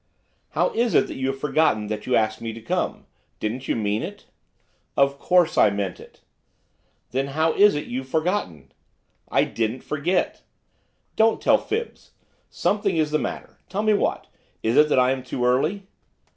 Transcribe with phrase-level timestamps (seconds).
[0.57, 3.05] 'How is it that you have forgotten that you asked me to come?
[3.39, 4.25] didn't you mean it?'
[4.97, 6.21] 'Of course I meant it.'
[7.11, 8.71] 'Then how is it you've forgotten?'
[9.29, 10.41] 'I didn't forget.'
[11.15, 12.13] 'Don't tell fibs.
[12.49, 14.23] Something is the matter, tell me what
[14.63, 14.75] it is.
[14.75, 15.85] Is it that I am too early?